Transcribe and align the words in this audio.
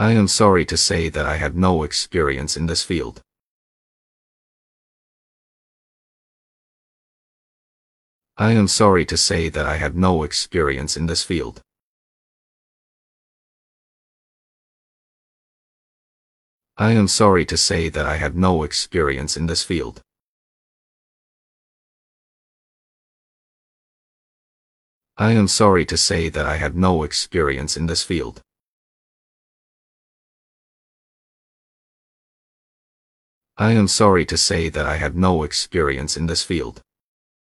I 0.00 0.12
am 0.12 0.28
sorry 0.28 0.64
to 0.64 0.78
say 0.78 1.10
that 1.10 1.26
I 1.26 1.36
have 1.36 1.54
no 1.54 1.82
experience 1.82 2.56
in 2.56 2.64
this 2.64 2.82
field. 2.82 3.20
I 8.38 8.52
am 8.52 8.66
sorry 8.66 9.04
to 9.04 9.18
say 9.18 9.50
that 9.50 9.66
I 9.66 9.76
have 9.76 9.94
no 9.94 10.22
experience 10.22 10.96
in 10.96 11.04
this 11.04 11.22
field. 11.22 11.60
I 16.78 16.92
am 16.92 17.06
sorry 17.06 17.44
to 17.44 17.58
say 17.58 17.90
that 17.90 18.06
I 18.06 18.16
have 18.16 18.34
no 18.34 18.62
experience 18.62 19.36
in 19.36 19.48
this 19.48 19.62
field. 19.62 20.00
I 25.18 25.32
am 25.32 25.46
sorry 25.46 25.84
to 25.84 25.98
say 25.98 26.30
that 26.30 26.46
I 26.46 26.56
have 26.56 26.74
no 26.74 27.02
experience 27.02 27.76
in 27.76 27.84
this 27.84 28.02
field. 28.02 28.42
I 33.60 33.72
am 33.72 33.88
sorry 33.88 34.24
to 34.24 34.38
say 34.38 34.70
that 34.70 34.86
I 34.86 34.96
have 34.96 35.14
no 35.14 35.42
experience 35.42 36.16
in 36.16 36.28
this 36.28 36.42
field. 36.42 36.80